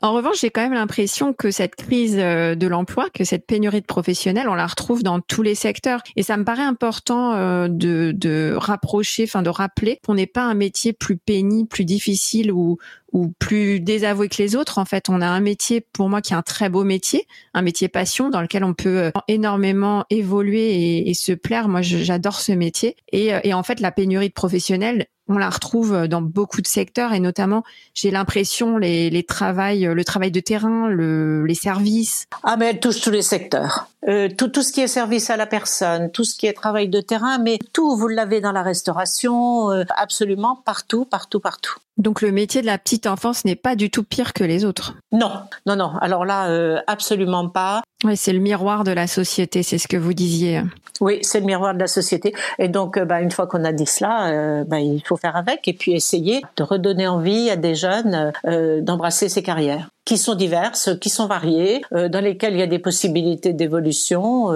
En 0.02 0.12
revanche, 0.12 0.40
j'ai 0.40 0.50
quand 0.50 0.62
même 0.62 0.74
l'impression 0.74 1.32
que 1.32 1.50
cette 1.50 1.76
crise 1.76 2.16
euh, 2.18 2.54
de 2.54 2.66
l'emploi, 2.66 3.08
que 3.14 3.24
cette 3.24 3.46
pénurie 3.46 3.80
de 3.80 3.86
professionnels, 3.86 4.48
on 4.48 4.54
la 4.54 4.66
retrouve 4.66 5.02
dans 5.02 5.20
tous 5.20 5.42
les 5.42 5.54
secteurs. 5.54 6.00
Et 6.16 6.22
ça 6.22 6.36
me 6.36 6.44
paraît 6.44 6.62
important 6.62 7.34
euh, 7.34 7.68
de, 7.68 8.12
de 8.14 8.54
rapprocher, 8.56 9.24
enfin 9.24 9.42
de 9.42 9.50
rappeler 9.50 10.00
qu'on 10.04 10.14
n'est 10.14 10.26
pas 10.26 10.42
un 10.42 10.54
métier 10.54 10.92
plus 10.92 11.16
pénible, 11.16 11.68
plus 11.68 11.84
difficile 11.84 12.50
ou, 12.52 12.78
ou 13.12 13.32
plus 13.38 13.80
désavoué 13.80 14.28
que 14.28 14.42
les 14.42 14.56
autres. 14.56 14.78
En 14.78 14.84
fait, 14.84 15.08
on 15.08 15.20
a 15.20 15.26
un 15.26 15.40
métier 15.40 15.80
pour 15.80 16.08
moi 16.08 16.20
qui 16.20 16.32
est 16.32 16.36
un 16.36 16.42
très 16.42 16.68
beau 16.68 16.82
métier, 16.82 17.26
un 17.54 17.62
métier 17.62 17.88
passion 17.88 18.30
dans 18.30 18.42
lequel 18.42 18.64
on 18.64 18.74
peut 18.74 18.98
euh, 18.98 19.10
énormément 19.28 20.04
évoluer 20.10 21.08
et, 21.08 21.14
se 21.14 21.32
plaire. 21.32 21.68
Moi, 21.68 21.82
j'adore 21.82 22.40
ce 22.40 22.50
métier. 22.50 22.96
Et, 23.12 23.30
et 23.44 23.54
en 23.54 23.62
fait, 23.62 23.78
la 23.78 23.92
pénurie 23.92 24.28
de 24.28 24.34
professionnels, 24.34 25.06
on 25.28 25.38
la 25.38 25.50
retrouve 25.50 26.06
dans 26.08 26.22
beaucoup 26.22 26.60
de 26.60 26.66
secteurs 26.66 27.12
et 27.12 27.20
notamment, 27.20 27.62
j'ai 27.94 28.10
l'impression 28.10 28.76
les, 28.76 29.10
les 29.10 29.22
travails, 29.22 29.84
le 29.84 30.04
travail 30.04 30.30
de 30.30 30.40
terrain, 30.40 30.88
le, 30.88 31.44
les 31.46 31.54
services. 31.54 32.26
Ah 32.42 32.56
mais 32.56 32.70
elle 32.70 32.80
touche 32.80 33.00
tous 33.00 33.10
les 33.10 33.22
secteurs. 33.22 33.88
euh, 34.08 34.28
tout, 34.28 34.48
tout 34.48 34.62
ce 34.62 34.72
qui 34.72 34.80
est 34.80 34.86
service 34.86 35.30
à 35.30 35.36
la 35.36 35.46
personne, 35.46 36.10
tout 36.10 36.24
ce 36.24 36.36
qui 36.36 36.46
est 36.46 36.52
travail 36.52 36.88
de 36.88 37.00
terrain, 37.00 37.38
mais 37.38 37.58
tout, 37.72 37.96
vous 37.96 38.08
l'avez 38.08 38.40
dans 38.40 38.52
la 38.52 38.62
restauration, 38.62 39.70
euh, 39.70 39.84
absolument 39.96 40.56
partout, 40.64 41.04
partout, 41.04 41.40
partout. 41.40 41.76
Donc 41.96 42.22
le 42.22 42.32
métier 42.32 42.60
de 42.60 42.66
la 42.66 42.76
petite 42.76 43.06
enfance 43.06 43.44
n'est 43.44 43.54
pas 43.54 43.76
du 43.76 43.90
tout 43.90 44.02
pire 44.02 44.32
que 44.32 44.42
les 44.42 44.64
autres. 44.64 44.96
Non, 45.12 45.30
non, 45.66 45.76
non. 45.76 45.92
Alors 46.00 46.24
là, 46.24 46.48
euh, 46.48 46.80
absolument 46.86 47.48
pas. 47.48 47.82
Oui, 48.04 48.16
c'est 48.16 48.32
le 48.32 48.40
miroir 48.40 48.84
de 48.84 48.90
la 48.90 49.06
société, 49.06 49.62
c'est 49.62 49.78
ce 49.78 49.86
que 49.86 49.96
vous 49.96 50.12
disiez. 50.12 50.62
Oui, 51.00 51.20
c'est 51.22 51.40
le 51.40 51.46
miroir 51.46 51.72
de 51.72 51.78
la 51.78 51.86
société. 51.86 52.34
Et 52.58 52.68
donc, 52.68 52.96
euh, 52.96 53.04
bah, 53.04 53.20
une 53.20 53.30
fois 53.30 53.46
qu'on 53.46 53.64
a 53.64 53.72
dit 53.72 53.86
cela, 53.86 54.26
euh, 54.26 54.64
bah, 54.64 54.80
il 54.80 55.02
faut 55.06 55.16
faire 55.16 55.36
avec 55.36 55.68
et 55.68 55.72
puis 55.72 55.92
essayer 55.92 56.42
de 56.56 56.62
redonner 56.64 57.06
envie 57.06 57.48
à 57.48 57.56
des 57.56 57.74
jeunes 57.74 58.32
d'embrasser 58.82 59.28
ces 59.28 59.42
carrières 59.42 59.88
qui 60.04 60.18
sont 60.18 60.34
diverses, 60.34 60.90
qui 61.00 61.08
sont 61.08 61.26
variées, 61.26 61.82
dans 61.90 62.22
lesquelles 62.22 62.54
il 62.54 62.58
y 62.58 62.62
a 62.62 62.66
des 62.66 62.78
possibilités 62.78 63.52
d'évolution. 63.52 64.48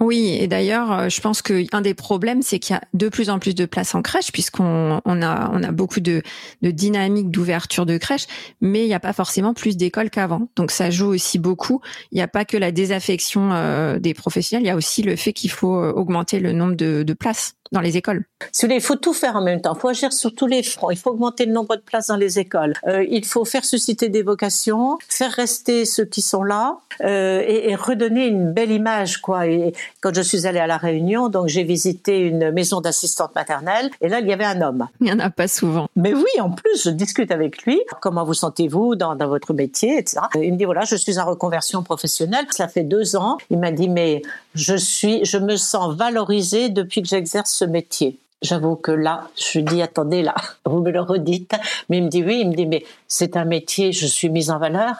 Oui, 0.00 0.36
et 0.40 0.48
d'ailleurs, 0.48 1.08
je 1.08 1.20
pense 1.20 1.42
qu'un 1.42 1.80
des 1.80 1.94
problèmes, 1.94 2.42
c'est 2.42 2.58
qu'il 2.58 2.74
y 2.74 2.76
a 2.76 2.82
de 2.92 3.08
plus 3.08 3.30
en 3.30 3.38
plus 3.38 3.54
de 3.54 3.66
places 3.66 3.94
en 3.94 4.02
crèche, 4.02 4.32
puisqu'on 4.32 5.00
on 5.04 5.22
a, 5.22 5.50
on 5.52 5.62
a 5.62 5.70
beaucoup 5.70 6.00
de, 6.00 6.22
de 6.62 6.70
dynamique 6.70 7.30
d'ouverture 7.30 7.86
de 7.86 7.98
crèche, 7.98 8.26
mais 8.60 8.84
il 8.84 8.86
n'y 8.86 8.94
a 8.94 9.00
pas 9.00 9.12
forcément 9.12 9.54
plus 9.54 9.76
d'écoles 9.76 10.10
qu'avant. 10.10 10.48
Donc 10.56 10.70
ça 10.70 10.90
joue 10.90 11.06
aussi 11.06 11.38
beaucoup. 11.38 11.80
Il 12.12 12.16
n'y 12.16 12.22
a 12.22 12.28
pas 12.28 12.44
que 12.44 12.56
la 12.56 12.72
désaffection 12.72 13.50
euh, 13.52 13.98
des 13.98 14.14
professionnels, 14.14 14.64
il 14.64 14.68
y 14.68 14.70
a 14.70 14.76
aussi 14.76 15.02
le 15.02 15.16
fait 15.16 15.32
qu'il 15.32 15.50
faut 15.50 15.76
euh, 15.76 15.92
augmenter 15.92 16.40
le 16.40 16.52
nombre 16.52 16.74
de, 16.74 17.02
de 17.02 17.12
places 17.12 17.54
dans 17.72 17.80
les 17.80 17.96
écoles. 17.96 18.24
Il 18.62 18.80
faut 18.80 18.96
tout 18.96 19.12
faire 19.12 19.36
en 19.36 19.42
même 19.42 19.60
temps. 19.60 19.74
Il 19.74 19.80
faut 19.80 19.88
agir 19.88 20.12
sur 20.12 20.34
tous 20.34 20.46
les 20.46 20.62
fronts. 20.62 20.90
Il 20.90 20.96
faut 20.96 21.10
augmenter 21.10 21.46
le 21.46 21.52
nombre 21.52 21.76
de 21.76 21.80
places 21.80 22.08
dans 22.08 22.16
les 22.16 22.38
écoles. 22.38 22.74
Euh, 22.86 23.04
il 23.08 23.24
faut 23.24 23.44
faire 23.44 23.64
susciter 23.64 24.08
des 24.08 24.22
vocations, 24.22 24.98
faire 25.08 25.32
rester 25.32 25.84
ceux 25.84 26.04
qui 26.04 26.22
sont 26.22 26.42
là 26.42 26.78
euh, 27.02 27.42
et, 27.46 27.70
et, 27.70 27.74
redonner 27.74 28.26
une 28.26 28.52
belle 28.52 28.70
image, 28.70 29.18
quoi. 29.18 29.46
Et 29.46 29.72
quand 30.00 30.14
je 30.14 30.20
suis 30.20 30.46
allée 30.46 30.58
à 30.58 30.66
la 30.66 30.76
Réunion, 30.76 31.28
donc 31.28 31.48
j'ai 31.48 31.62
visité 31.64 32.20
une 32.20 32.50
maison 32.50 32.80
d'assistante 32.80 33.34
maternelle 33.34 33.90
et 34.00 34.08
là 34.08 34.20
il 34.20 34.28
y 34.28 34.32
avait 34.32 34.44
un 34.44 34.60
homme. 34.60 34.86
Il 35.00 35.08
y 35.08 35.12
en 35.12 35.18
a 35.18 35.30
pas 35.30 35.48
souvent. 35.48 35.88
Mais 35.96 36.14
oui, 36.14 36.40
en 36.40 36.50
plus, 36.50 36.84
je 36.84 36.90
discute 36.90 37.30
avec 37.30 37.62
lui. 37.62 37.80
Comment 38.00 38.24
vous 38.24 38.34
sentez-vous 38.34 38.94
dans, 38.94 39.14
dans 39.16 39.28
votre 39.28 39.52
métier, 39.52 39.98
etc. 39.98 40.20
Il 40.40 40.52
me 40.52 40.58
dit 40.58 40.64
voilà, 40.64 40.82
je 40.82 40.96
suis 40.96 41.18
en 41.18 41.26
reconversion 41.26 41.82
professionnelle. 41.82 42.46
Ça 42.50 42.68
fait 42.68 42.84
deux 42.84 43.16
ans. 43.16 43.38
Il 43.50 43.58
m'a 43.58 43.72
dit 43.72 43.88
mais 43.88 44.22
je 44.54 44.76
suis, 44.76 45.24
je 45.24 45.38
me 45.38 45.56
sens 45.56 45.94
valorisée 45.96 46.68
depuis 46.68 47.02
que 47.02 47.08
j'exerce 47.08 47.52
ce 47.54 47.64
métier. 47.64 48.18
J'avoue 48.42 48.76
que 48.76 48.90
là, 48.90 49.28
je 49.36 49.58
lui 49.58 49.64
dis, 49.64 49.82
attendez, 49.82 50.22
là, 50.22 50.34
vous 50.66 50.80
me 50.80 50.90
le 50.90 51.00
redites. 51.00 51.54
Mais 51.88 51.98
il 51.98 52.04
me 52.04 52.08
dit, 52.08 52.22
oui, 52.22 52.40
il 52.42 52.50
me 52.50 52.54
dit, 52.54 52.66
mais 52.66 52.84
c'est 53.08 53.36
un 53.36 53.44
métier, 53.44 53.92
je 53.92 54.06
suis 54.06 54.28
mise 54.28 54.50
en 54.50 54.58
valeur. 54.58 54.96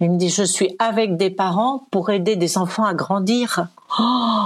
Il 0.00 0.10
me 0.12 0.16
dit, 0.16 0.30
je 0.30 0.44
suis 0.44 0.74
avec 0.78 1.16
des 1.16 1.30
parents 1.30 1.86
pour 1.90 2.10
aider 2.10 2.36
des 2.36 2.56
enfants 2.56 2.84
à 2.84 2.94
grandir. 2.94 3.66
Oh, 3.98 4.44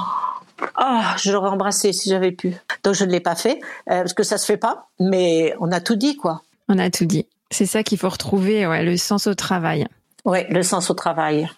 oh 0.81 1.01
je 1.19 1.31
l'aurais 1.31 1.51
embrassé 1.51 1.93
si 1.93 2.09
j'avais 2.09 2.33
pu. 2.33 2.57
Donc 2.83 2.95
je 2.95 3.05
ne 3.05 3.11
l'ai 3.11 3.21
pas 3.21 3.37
fait, 3.37 3.61
euh, 3.91 4.01
parce 4.01 4.15
que 4.15 4.23
ça 4.23 4.39
se 4.39 4.47
fait 4.47 4.57
pas, 4.57 4.89
mais 4.99 5.55
on 5.61 5.71
a 5.71 5.81
tout 5.81 5.97
dit, 5.97 6.17
quoi. 6.17 6.43
On 6.69 6.79
a 6.79 6.91
tout 6.91 7.05
dit. 7.05 7.27
C'est 7.51 7.67
ça 7.67 7.83
qu'il 7.83 7.99
faut 7.99 8.09
retrouver, 8.09 8.67
ouais, 8.67 8.83
le 8.83 8.97
sens 8.97 9.27
au 9.27 9.35
travail. 9.35 9.87
Oui, 10.25 10.39
le 10.49 10.63
sens 10.63 10.91
au 10.91 10.95
travail. 10.95 11.51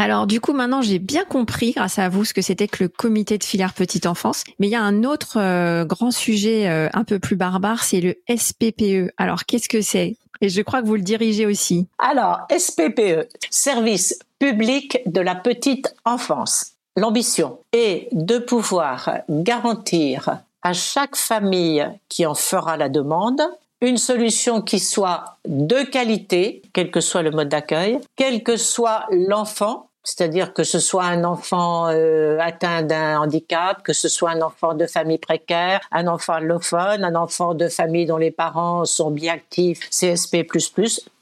Alors 0.00 0.26
du 0.26 0.40
coup 0.40 0.54
maintenant 0.54 0.80
j'ai 0.80 0.98
bien 0.98 1.26
compris 1.26 1.72
grâce 1.72 1.98
à 1.98 2.08
vous 2.08 2.24
ce 2.24 2.32
que 2.32 2.40
c'était 2.40 2.68
que 2.68 2.84
le 2.84 2.88
comité 2.88 3.36
de 3.36 3.44
filière 3.44 3.74
petite 3.74 4.06
enfance. 4.06 4.44
Mais 4.58 4.66
il 4.66 4.70
y 4.70 4.74
a 4.74 4.80
un 4.80 5.04
autre 5.04 5.36
euh, 5.36 5.84
grand 5.84 6.10
sujet 6.10 6.70
euh, 6.70 6.88
un 6.94 7.04
peu 7.04 7.18
plus 7.18 7.36
barbare, 7.36 7.84
c'est 7.84 8.00
le 8.00 8.14
SPPE. 8.34 9.12
Alors 9.18 9.44
qu'est-ce 9.44 9.68
que 9.68 9.82
c'est? 9.82 10.16
Et 10.40 10.48
je 10.48 10.62
crois 10.62 10.80
que 10.80 10.86
vous 10.86 10.94
le 10.94 11.02
dirigez 11.02 11.44
aussi. 11.44 11.86
Alors 11.98 12.46
SPPE, 12.50 13.28
service 13.50 14.18
public 14.38 15.00
de 15.04 15.20
la 15.20 15.34
petite 15.34 15.94
enfance. 16.06 16.72
L'ambition 16.96 17.58
est 17.74 18.08
de 18.12 18.38
pouvoir 18.38 19.18
garantir 19.28 20.38
à 20.62 20.72
chaque 20.72 21.16
famille 21.16 21.86
qui 22.08 22.24
en 22.24 22.34
fera 22.34 22.78
la 22.78 22.88
demande 22.88 23.42
une 23.82 23.98
solution 23.98 24.60
qui 24.62 24.78
soit 24.78 25.36
de 25.46 25.82
qualité, 25.82 26.62
quel 26.72 26.90
que 26.90 27.00
soit 27.00 27.22
le 27.22 27.30
mode 27.30 27.48
d'accueil, 27.48 27.98
quel 28.16 28.42
que 28.42 28.56
soit 28.56 29.06
l'enfant, 29.10 29.89
c'est-à-dire 30.02 30.52
que 30.52 30.64
ce 30.64 30.78
soit 30.78 31.04
un 31.04 31.24
enfant 31.24 31.88
euh, 31.88 32.38
atteint 32.40 32.82
d'un 32.82 33.20
handicap, 33.20 33.82
que 33.82 33.92
ce 33.92 34.08
soit 34.08 34.30
un 34.30 34.42
enfant 34.42 34.74
de 34.74 34.86
famille 34.86 35.18
précaire, 35.18 35.80
un 35.92 36.06
enfant 36.06 36.34
allophone, 36.34 37.04
un 37.04 37.14
enfant 37.14 37.54
de 37.54 37.68
famille 37.68 38.06
dont 38.06 38.16
les 38.16 38.30
parents 38.30 38.84
sont 38.84 39.10
bien 39.10 39.34
actifs, 39.34 39.90
CSP++, 39.90 40.46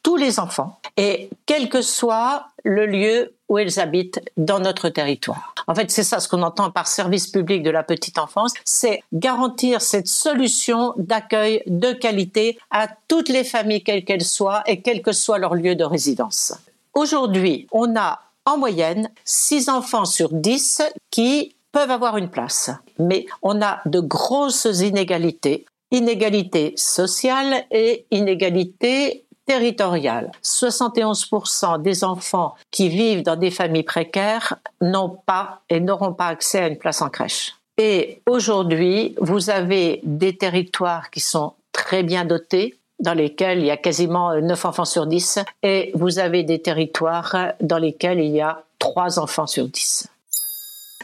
tous 0.02 0.16
les 0.16 0.38
enfants, 0.38 0.78
et 0.96 1.28
quel 1.46 1.68
que 1.68 1.82
soit 1.82 2.46
le 2.64 2.86
lieu 2.86 3.34
où 3.48 3.58
ils 3.58 3.80
habitent 3.80 4.20
dans 4.36 4.60
notre 4.60 4.88
territoire. 4.90 5.54
En 5.66 5.74
fait, 5.74 5.90
c'est 5.90 6.02
ça 6.02 6.20
ce 6.20 6.28
qu'on 6.28 6.42
entend 6.42 6.70
par 6.70 6.86
service 6.86 7.26
public 7.26 7.62
de 7.62 7.70
la 7.70 7.82
petite 7.82 8.18
enfance, 8.18 8.52
c'est 8.64 9.02
garantir 9.12 9.80
cette 9.80 10.06
solution 10.06 10.94
d'accueil 10.96 11.62
de 11.66 11.92
qualité 11.92 12.58
à 12.70 12.88
toutes 13.08 13.28
les 13.28 13.44
familles, 13.44 13.82
quelles 13.82 14.04
qu'elles 14.04 14.24
soient, 14.24 14.62
et 14.66 14.82
quel 14.82 15.02
que 15.02 15.12
soit 15.12 15.38
leur 15.38 15.54
lieu 15.54 15.74
de 15.74 15.84
résidence. 15.84 16.52
Aujourd'hui, 16.94 17.66
on 17.72 17.96
a 17.96 18.20
en 18.48 18.56
moyenne 18.56 19.10
6 19.24 19.68
enfants 19.68 20.06
sur 20.06 20.32
10 20.32 20.82
qui 21.10 21.54
peuvent 21.70 21.90
avoir 21.90 22.16
une 22.16 22.30
place. 22.30 22.70
Mais 22.98 23.26
on 23.42 23.60
a 23.60 23.80
de 23.84 24.00
grosses 24.00 24.64
inégalités, 24.80 25.66
inégalités 25.90 26.72
sociales 26.76 27.66
et 27.70 28.06
inégalités 28.10 29.26
territoriales. 29.44 30.32
71% 30.42 31.82
des 31.82 32.04
enfants 32.04 32.54
qui 32.70 32.88
vivent 32.88 33.22
dans 33.22 33.36
des 33.36 33.50
familles 33.50 33.82
précaires 33.82 34.56
n'ont 34.80 35.18
pas 35.26 35.60
et 35.68 35.80
n'auront 35.80 36.14
pas 36.14 36.28
accès 36.28 36.60
à 36.60 36.68
une 36.68 36.78
place 36.78 37.02
en 37.02 37.10
crèche. 37.10 37.54
Et 37.76 38.22
aujourd'hui, 38.26 39.14
vous 39.20 39.50
avez 39.50 40.00
des 40.04 40.36
territoires 40.36 41.10
qui 41.10 41.20
sont 41.20 41.52
très 41.72 42.02
bien 42.02 42.24
dotés, 42.24 42.77
dans 43.00 43.14
lesquels 43.14 43.58
il 43.60 43.66
y 43.66 43.70
a 43.70 43.76
quasiment 43.76 44.34
9 44.40 44.64
enfants 44.64 44.84
sur 44.84 45.06
10 45.06 45.40
et 45.62 45.92
vous 45.94 46.18
avez 46.18 46.42
des 46.42 46.60
territoires 46.60 47.52
dans 47.60 47.78
lesquels 47.78 48.20
il 48.20 48.30
y 48.30 48.40
a 48.40 48.62
3 48.78 49.18
enfants 49.18 49.46
sur 49.46 49.68
10. 49.68 50.08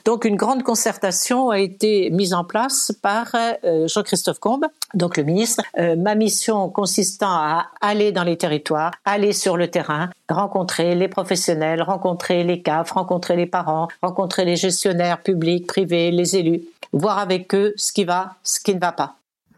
Donc 0.04 0.26
une 0.26 0.36
grande 0.36 0.62
concertation 0.62 1.48
a 1.48 1.58
été 1.58 2.10
mise 2.10 2.34
en 2.34 2.44
place 2.44 2.92
par 3.00 3.34
euh, 3.34 3.88
Jean-Christophe 3.88 4.38
Combe, 4.38 4.66
donc 4.92 5.16
le 5.16 5.22
ministre. 5.22 5.62
Euh, 5.78 5.96
ma 5.96 6.14
mission 6.14 6.68
consistant 6.68 7.30
à 7.30 7.68
aller 7.80 8.12
dans 8.12 8.22
les 8.22 8.36
territoires, 8.36 8.92
aller 9.06 9.32
sur 9.32 9.56
le 9.56 9.68
terrain, 9.68 10.10
rencontrer 10.28 10.94
les 10.94 11.08
professionnels, 11.08 11.80
rencontrer 11.80 12.44
les 12.44 12.60
CAF, 12.60 12.90
rencontrer 12.90 13.34
les 13.34 13.46
parents, 13.46 13.88
rencontrer 14.02 14.44
les 14.44 14.56
gestionnaires 14.56 15.22
publics, 15.22 15.66
privés, 15.66 16.10
les 16.10 16.36
élus, 16.36 16.60
voir 16.92 17.18
avec 17.18 17.54
eux 17.54 17.72
ce 17.76 17.90
qui 17.90 18.04
va, 18.04 18.34
ce 18.42 18.60
qui 18.60 18.74
ne 18.74 18.80
va 18.80 18.92
pas. 18.92 19.16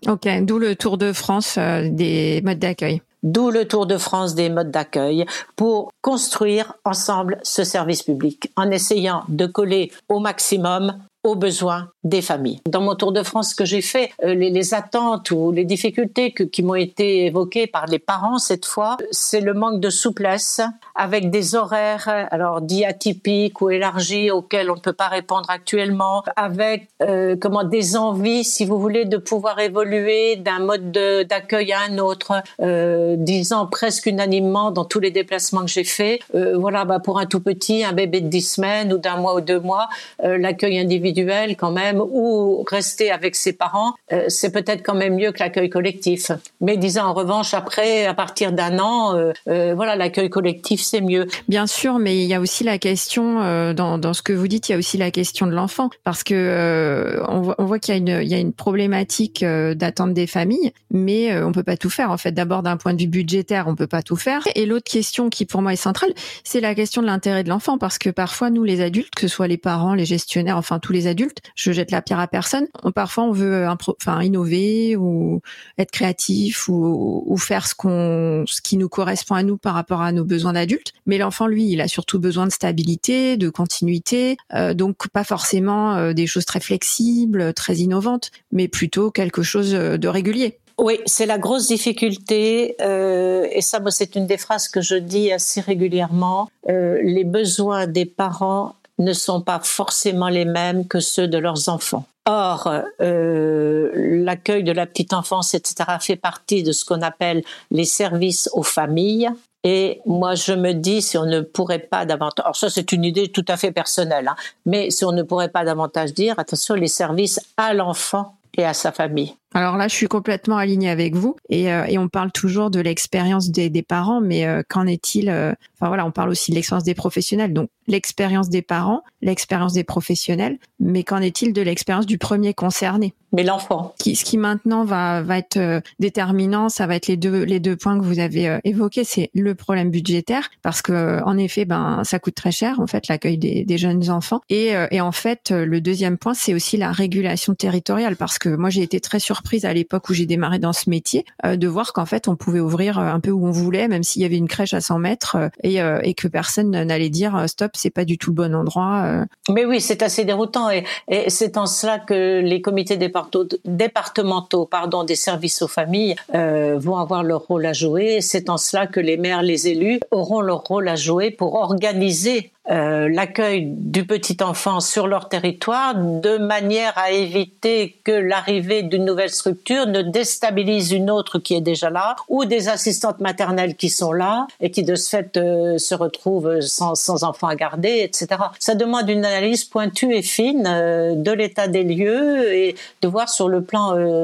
Ok, 0.09 0.29
d'où 0.43 0.59
le 0.59 0.77
Tour 0.77 0.99
de 0.99 1.13
France 1.13 1.57
euh, 1.59 1.89
des 1.91 2.41
modes 2.43 2.61
d'accueil. 2.61 3.03
D'où 3.25 3.51
le 3.51 3.67
Tour 3.67 3.87
de 3.87 3.99
France 3.99 4.37
des 4.37 4.49
modes 4.49 4.71
d'accueil 4.71 5.27
pour 5.57 5.91
construire 6.01 6.75
ensemble 6.85 7.39
ce 7.43 7.65
service 7.65 8.05
public 8.05 8.53
en 8.57 8.71
essayant 8.71 9.25
de 9.29 9.47
coller 9.47 9.91
au 10.09 10.21
maximum 10.21 10.97
aux 11.27 11.35
besoins 11.35 11.91
des 12.05 12.23
familles. 12.23 12.61
Dans 12.67 12.81
mon 12.81 12.95
tour 12.95 13.13
de 13.13 13.23
France 13.23 13.53
que 13.53 13.65
j'ai 13.65 13.83
fait, 13.83 14.11
euh, 14.25 14.35
les, 14.35 14.75
attentes 14.75 15.31
ou 15.31 15.53
les 15.53 15.65
difficultés 15.65 16.33
qui 16.33 16.63
m'ont 16.63 16.75
été 16.75 17.27
évoquées 17.27 17.67
par 17.67 17.87
les 17.87 17.99
parents 17.99 18.39
cette 18.39 18.65
fois, 18.65 18.97
c'est 19.11 19.41
le 19.41 19.55
manque 19.55 19.81
de 19.81 19.91
souplesse 19.91 20.61
avec 20.95 21.31
des 21.31 21.55
horaires 21.55 22.27
alors 22.31 22.61
dits 22.61 22.85
atypiques 22.85 23.61
ou 23.61 23.71
élargis 23.71 24.31
auxquels 24.31 24.71
on 24.71 24.77
ne 24.77 24.81
peut 24.81 24.93
pas 24.93 25.09
répondre 25.09 25.49
actuellement, 25.51 26.23
avec 26.37 26.89
euh, 27.03 27.37
comment 27.41 27.65
des 27.65 27.97
envies, 27.97 28.45
si 28.45 28.65
vous 28.65 28.79
voulez, 28.79 29.05
de 29.05 29.17
pouvoir 29.17 29.59
évoluer 29.59 30.37
d'un 30.37 30.61
mode 30.61 30.91
d'accueil 30.93 31.73
à 31.73 31.81
un 31.89 31.99
autre, 31.99 32.43
euh, 32.61 33.17
disant 33.19 33.67
presque 33.67 34.07
unanimement 34.07 34.71
dans 34.71 34.85
tous 34.85 35.01
les 35.01 35.11
déplacements 35.11 35.63
que 35.63 35.71
j'ai 35.71 35.85
faits, 35.85 36.21
euh, 36.35 36.57
voilà, 36.57 36.85
bah 36.85 37.01
pour 37.01 37.19
un 37.19 37.27
tout 37.27 37.41
petit, 37.41 37.85
un 37.85 37.93
bébé 37.93 38.21
de 38.21 38.29
10 38.29 38.43
semaines 38.43 38.93
ou 38.93 38.99
d'un 38.99 39.17
mois 39.17 39.35
ou 39.35 39.41
deux 39.41 39.61
mois, 39.61 39.89
l'accueil 40.23 40.79
individuel 40.79 41.16
quand 41.59 41.73
même 41.73 42.01
ou 42.01 42.65
rester 42.71 43.11
avec 43.11 43.35
ses 43.37 43.53
parents, 43.53 43.95
euh, 44.13 44.25
c'est 44.29 44.53
peut-être 44.53 44.83
quand 44.83 44.95
même 44.95 45.15
mieux 45.15 45.33
que 45.33 45.39
l'accueil 45.39 45.71
collectif. 45.71 46.31
Mais 46.61 46.77
disons 46.77 47.03
en 47.03 47.15
revanche 47.15 47.55
après, 47.55 48.07
à 48.07 48.15
partir 48.15 48.53
d'un 48.53 48.79
an, 48.79 49.15
voilà, 49.47 49.97
l'accueil 49.97 50.31
collectif 50.31 50.81
c'est 50.83 51.01
mieux. 51.01 51.27
Bien 51.49 51.67
sûr, 51.67 51.99
mais 51.99 52.17
il 52.19 52.27
y 52.27 52.35
a 52.35 52.41
aussi 52.41 52.65
la 52.65 52.79
question 52.79 53.41
euh, 53.43 53.73
dans, 53.73 53.99
dans 53.99 54.15
ce 54.15 54.23
que 54.23 54.33
vous 54.33 54.49
dites, 54.49 54.69
il 54.69 54.73
y 54.73 54.75
a 54.75 54.79
aussi 54.79 54.97
la 54.99 55.11
question 55.11 55.47
de 55.47 55.53
l'enfant 55.53 55.91
parce 56.05 56.23
que 56.23 56.35
euh, 56.35 57.23
on 57.29 57.41
voit, 57.41 57.55
on 57.59 57.65
voit 57.65 57.79
qu'il 57.79 57.95
y 57.95 57.97
a 57.97 57.99
une 57.99 58.23
il 58.23 58.29
y 58.29 58.35
a 58.35 58.39
une 58.39 58.53
problématique 58.53 59.43
euh, 59.43 59.75
d'attente 59.75 60.15
des 60.15 60.27
familles, 60.27 60.73
mais 60.91 61.37
on 61.43 61.53
peut 61.53 61.63
pas 61.63 61.77
tout 61.77 61.91
faire 61.91 62.11
en 62.11 62.17
fait. 62.17 62.33
D'abord 62.33 62.63
d'un 62.63 62.77
point 62.77 62.95
de 62.95 63.01
vue 63.01 63.09
budgétaire, 63.09 63.67
on 63.69 63.75
peut 63.75 63.87
pas 63.87 64.03
tout 64.03 64.17
faire. 64.17 64.43
Et 64.55 64.67
l'autre 64.67 64.91
question 64.91 65.29
qui 65.29 65.45
pour 65.45 65.63
moi 65.63 65.73
est 65.73 65.77
centrale, 65.77 66.13
c'est 66.45 66.61
la 66.61 66.75
question 66.75 67.03
de 67.03 67.07
l'intérêt 67.07 67.45
de 67.45 67.49
l'enfant 67.49 67.79
parce 67.79 67.99
que 67.99 68.11
parfois 68.11 68.51
nous 68.51 68.65
les 68.65 68.81
adultes, 68.81 69.15
que 69.15 69.23
ce 69.23 69.29
soit 69.29 69.49
les 69.49 69.59
parents, 69.59 69.95
les 69.95 70.05
gestionnaires, 70.05 70.57
enfin 70.57 70.79
tous 70.79 70.93
les 70.93 70.96
adultes. 71.05 71.39
Je 71.55 71.73
jette 71.73 71.91
la 71.91 72.03
pierre 72.03 72.21
à 72.21 72.27
personne. 72.27 72.67
On, 72.83 72.93
parfois, 72.93 73.25
on 73.25 73.33
veut 73.33 73.67
enfin 73.69 74.23
innover 74.23 74.97
ou 74.97 75.41
être 75.79 75.91
créatif 75.91 76.69
ou, 76.69 77.37
faire 77.39 77.67
ce 77.67 77.75
qu'on, 77.75 78.45
ce 78.47 78.61
qui 78.63 78.77
nous 78.77 78.89
correspond 78.89 79.35
à 79.35 79.43
nous 79.43 79.59
par 79.59 79.75
rapport 79.75 80.01
à 80.01 80.13
nos 80.13 80.25
besoins 80.25 80.55
d'adultes. 80.55 80.93
Mais 81.05 81.19
l'enfant, 81.19 81.47
lui, 81.47 81.71
il 81.71 81.81
a 81.81 81.89
surtout 81.89 82.19
besoin 82.19 82.47
de 82.47 82.53
stabilité, 82.53 83.37
de 83.37 83.51
continuité, 83.51 84.37
euh, 84.55 84.75
donc 84.75 85.09
pas 85.09 85.25
forcément 85.25 85.95
euh, 85.95 86.13
des 86.13 86.27
choses 86.27 86.47
très 86.47 86.61
flexibles, 86.61 87.53
très 87.53 87.77
innovantes, 87.77 88.31
mais 88.51 88.69
plutôt 88.69 89.11
quelque 89.11 89.43
chose 89.43 89.73
de 89.73 90.09
régulier. 90.09 90.59
Oui, 90.79 91.01
c'est 91.07 91.25
la 91.25 91.39
grosse 91.39 91.69
difficulté, 91.69 92.77
euh, 92.83 93.47
et 93.51 93.63
ça, 93.63 93.81
c'est 93.89 94.15
une 94.15 94.27
des 94.27 94.37
phrases 94.37 94.69
que 94.69 94.83
je 94.83 94.97
dis 94.97 95.33
assez 95.33 95.63
régulièrement. 95.63 96.51
Euh, 96.69 97.01
les 97.03 97.25
besoins 97.25 97.87
des 97.87 98.05
parents 98.05 98.75
ne 98.99 99.13
sont 99.13 99.41
pas 99.41 99.61
forcément 99.63 100.29
les 100.29 100.45
mêmes 100.45 100.87
que 100.87 101.01
ceux 101.01 101.29
de 101.29 101.39
leurs 101.39 101.69
enfants. 101.69 102.05
Or, 102.29 102.73
euh, 103.01 103.91
l'accueil 104.25 104.65
de 104.65 104.73
la 104.73 104.87
petite 104.87 105.13
enfance, 105.13 105.55
etc., 105.55 105.85
fait 106.01 106.17
partie 106.17 106.63
de 106.63 106.73
ce 106.73 106.85
qu'on 106.85 107.03
appelle 107.03 107.45
les 107.71 107.85
services 107.85 108.51
aux 108.53 108.65
familles. 108.65 109.31
Et 109.63 110.01
moi, 110.07 110.35
je 110.35 110.53
me 110.53 110.73
dis, 110.73 111.03
si 111.03 111.19
on 111.19 111.27
ne 111.27 111.41
pourrait 111.41 111.79
pas 111.79 112.05
davantage, 112.05 112.45
alors 112.45 112.57
ça 112.57 112.71
c'est 112.71 112.93
une 112.93 113.05
idée 113.05 113.29
tout 113.29 113.45
à 113.49 113.57
fait 113.57 113.73
personnelle, 113.73 114.29
hein, 114.29 114.37
mais 114.65 114.91
si 114.91 115.05
on 115.05 115.13
ne 115.13 115.23
pourrait 115.23 115.49
pas 115.49 115.65
davantage 115.65 116.15
dire, 116.15 116.39
attention, 116.39 116.75
les 116.75 116.89
services 116.89 117.41
à 117.57 117.75
l'enfant 117.75 118.37
et 118.57 118.65
à 118.65 118.75
sa 118.75 118.93
famille. 118.93 119.35
Alors 119.55 119.77
là, 119.77 119.89
je 119.89 119.95
suis 119.95 120.09
complètement 120.09 120.57
alignée 120.57 120.91
avec 120.91 121.15
vous 121.15 121.37
et, 121.49 121.73
euh, 121.73 121.85
et 121.87 121.99
on 121.99 122.09
parle 122.09 122.33
toujours 122.33 122.71
de 122.71 122.81
l'expérience 122.81 123.51
des, 123.51 123.71
des, 123.71 123.83
parents, 123.83 124.21
mais 124.21 124.45
euh, 124.45 124.63
qu'en 124.69 124.87
est-il 124.87 125.31
euh, 125.31 125.53
Enfin 125.79 125.89
voilà, 125.89 126.05
on 126.07 126.11
parle 126.11 126.31
aussi 126.31 126.51
de 126.51 126.57
l'expérience 126.57 126.85
des 126.85 126.95
professionnels. 126.95 127.53
Donc 127.53 127.69
l'expérience 127.87 128.49
des 128.49 128.63
parents, 128.63 129.03
l'expérience 129.23 129.73
des 129.73 129.85
professionnels, 129.85 130.59
mais 130.81 131.05
qu'en 131.05 131.19
est-il 131.19 131.53
de 131.53 131.63
l'expérience 131.63 132.07
du 132.07 132.19
premier 132.19 132.55
concerné? 132.55 133.15
Mais 133.33 133.43
l'enfant. 133.43 133.95
Qui, 133.99 134.17
ce 134.17 134.25
qui 134.25 134.39
maintenant 134.39 134.85
va 134.85 135.21
va 135.21 135.37
être 135.37 135.83
déterminant, 135.99 136.69
ça 136.71 136.87
va 136.87 136.97
être 136.97 137.07
les 137.07 137.19
deux 137.19 137.43
les 137.43 137.61
deux 137.61 137.77
points 137.77 137.99
que 137.99 138.05
vous 138.05 138.19
avez 138.19 138.59
évoqués, 138.65 139.05
c'est 139.05 139.31
le 139.35 139.55
problème 139.55 139.91
budgétaire 139.91 140.49
parce 140.63 140.81
que 140.81 141.23
en 141.25 141.37
effet, 141.37 141.67
ben 141.67 142.03
ça 142.05 142.19
coûte 142.19 142.35
très 142.35 142.53
cher 142.53 142.81
en 142.81 142.87
fait 142.87 143.09
l'accueil 143.09 143.37
des, 143.37 143.65
des, 143.65 143.79
jeunes 143.79 144.09
enfants 144.11 144.41
et, 144.49 144.73
et 144.91 145.01
en 145.03 145.13
fait 145.13 145.51
le 145.51 145.81
deuxième 145.83 146.17
point 146.17 146.33
c'est 146.33 146.55
aussi 146.55 146.79
la 146.79 146.93
régulation 146.93 147.55
territoriale 147.55 148.17
parce 148.17 148.39
que 148.39 148.49
moi 148.49 148.71
j'ai 148.71 148.83
été 148.83 149.01
très 149.01 149.19
surprise 149.19 149.36
surprise 149.37 149.67
à 149.67 149.75
l'époque 149.75 150.09
où 150.09 150.15
j'ai 150.15 150.25
démarré 150.25 150.59
dans 150.59 150.73
ce 150.73 150.89
métier 150.89 151.27
euh, 151.45 151.57
de 151.57 151.69
voir 151.69 151.93
qu'en 151.93 152.07
fait 152.07 152.27
on 152.27 152.37
pouvait 152.37 152.61
ouvrir 152.61 152.99
euh, 152.99 153.03
un 153.03 153.21
peu 153.21 153.31
où 153.31 153.47
on 153.47 153.51
voulait, 153.51 153.87
même 153.87 154.03
s'il 154.03 154.23
y 154.23 154.25
avait 154.25 154.39
une 154.39 154.49
crèche 154.49 154.73
à 154.73 154.81
100 154.81 154.99
mètres 154.99 155.37
euh, 155.37 155.49
et, 155.63 155.77
et 156.03 156.15
que 156.15 156.27
personne 156.27 156.71
n'allait 156.71 157.11
dire 157.11 157.45
stop, 157.49 157.73
c'est 157.75 157.91
pas 157.91 158.05
du 158.05 158.17
tout 158.17 158.31
le 158.31 158.37
bon 158.37 158.55
endroit. 158.55 159.25
Mais 159.51 159.65
oui, 159.65 159.81
c'est 159.81 160.03
assez 160.03 160.25
déroutant 160.25 160.71
et, 160.71 160.85
c'est 161.29 161.57
en 161.57 161.67
cela 161.67 161.99
que 161.99 162.41
les 162.41 162.61
comités 162.61 162.97
départementaux, 162.97 164.65
pardon, 164.65 165.05
des 165.05 165.15
services 165.17 165.63
aux 165.63 165.69
familles 165.69 166.15
vont 166.33 166.97
avoir 166.97 167.23
leur 167.23 167.43
rôle 167.43 167.67
à 167.67 167.73
jouer. 167.73 168.21
C'est 168.21 168.49
en 168.49 168.57
cela 168.57 168.87
que 168.87 169.01
les 169.01 169.17
maires, 169.17 169.43
les 169.43 169.69
élus 169.69 170.01
auront 170.11 170.41
leur 170.41 170.63
rôle 170.63 170.89
à 170.89 170.97
jouer 170.97 171.31
pour 171.31 171.55
organiser 171.55 172.53
euh, 172.71 173.09
l'accueil 173.09 173.67
du 173.67 174.05
petit 174.05 174.39
enfant 174.43 174.81
sur 174.81 175.07
leur 175.07 175.29
territoire 175.29 175.95
de 175.95 176.37
manière 176.39 176.93
à 176.97 177.13
éviter 177.13 177.97
que 178.05 178.13
l'arrivée 178.13 178.83
d'une 178.83 179.05
nouvelle 179.05 179.31
structure 179.31 179.87
ne 179.87 180.03
déstabilise 180.03 180.93
une 180.93 181.11
autre 181.11 181.39
qui 181.39 181.55
est 181.55 181.61
déjà 181.61 181.91
là 181.91 182.17
ou 182.29 182.45
des 182.45 182.69
assistantes 182.69 183.21
maternelles 183.21 183.77
qui 183.77 183.89
sont 183.89 184.13
là 184.13 184.47
et 184.61 184.71
qui 184.71 184.83
de 184.83 184.95
ce 184.97 185.09
fait 185.09 185.37
euh, 185.37 185.79
se 185.79 185.95
retrouvent 185.95 186.61
sans, 186.61 186.95
sans 186.95 187.23
enfants 187.23 187.49
à 187.49 187.55
garder, 187.55 188.01
etc. 188.03 188.29
Ça 188.59 188.75
demande 188.75 189.09
une 189.09 189.25
analyse 189.25 189.65
pointue 189.65 190.13
et 190.13 190.23
fine 190.23 190.67
euh, 190.67 191.15
de 191.15 191.31
l'état 191.31 191.69
des 191.69 191.85
lieux 191.85 192.53
et 192.53 192.75
de 193.01 193.09
voir 193.09 193.29
sur 193.29 193.49
le 193.49 193.63
plan 193.63 193.77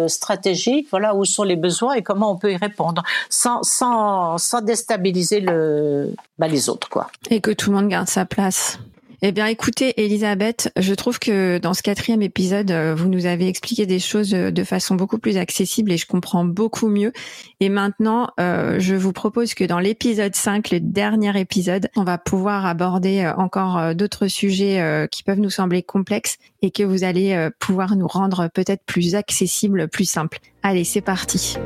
stratégique 0.09 0.89
voilà 0.91 1.15
où 1.15 1.25
sont 1.25 1.43
les 1.43 1.57
besoins 1.57 1.95
et 1.95 2.03
comment 2.03 2.33
on 2.33 2.37
peut 2.37 2.53
y 2.53 2.57
répondre 2.57 3.03
sans, 3.29 3.63
sans, 3.63 4.39
sans 4.39 4.61
déstabiliser 4.61 5.41
le, 5.41 6.15
bah, 6.39 6.49
les 6.49 6.69
autres 6.69 6.89
quoi. 6.89 7.09
Et 7.31 7.41
que 7.41 7.51
tout 7.51 7.71
le 7.71 7.77
monde 7.77 7.89
garde 7.89 8.09
sa 8.09 8.25
Eh 9.25 9.31
bien, 9.31 9.47
écoutez, 9.47 10.05
Elisabeth, 10.05 10.73
je 10.77 10.95
trouve 10.95 11.21
que 11.21 11.59
dans 11.59 11.75
ce 11.75 11.83
quatrième 11.85 12.23
épisode, 12.23 12.73
euh, 12.73 12.93
vous 12.93 13.09
nous 13.09 13.27
avez 13.27 13.47
expliqué 13.47 13.87
des 13.87 14.01
choses 14.01 14.35
euh, 14.35 14.51
de 14.51 14.65
façon 14.65 14.97
beaucoup 14.97 15.19
plus 15.19 15.37
accessible 15.37 15.93
et 15.93 15.97
je 15.97 16.09
comprends 16.09 16.45
beaucoup 16.45 16.89
mieux. 16.89 17.13
Et 17.61 17.69
maintenant, 17.69 18.31
euh, 18.41 18.81
je 18.81 18.97
vous 18.97 19.13
propose 19.13 19.55
que 19.55 19.63
dans 19.63 19.79
l'épisode 19.79 20.35
5, 20.35 20.73
le 20.73 20.81
dernier 20.81 21.39
épisode, 21.39 21.89
on 21.95 22.03
va 22.03 22.19
pouvoir 22.19 22.67
aborder 22.67 23.33
encore 23.37 23.95
d'autres 23.95 24.27
sujets 24.27 25.07
qui 25.13 25.23
peuvent 25.23 25.39
nous 25.39 25.51
sembler 25.51 25.85
complexes 25.85 26.39
et 26.61 26.73
que 26.73 26.83
vous 26.83 27.05
allez 27.05 27.49
pouvoir 27.61 27.95
nous 27.95 28.09
rendre 28.09 28.49
peut-être 28.53 28.83
plus 28.85 29.15
accessibles, 29.15 29.87
plus 29.87 30.05
simples. 30.05 30.39
Allez, 30.65 30.83
c'est 30.83 31.01
parti. 31.01 31.57